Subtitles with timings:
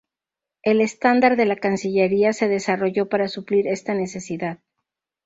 [0.63, 4.57] El estándar de la cancillería se desarrolló para suplir esta necesidad.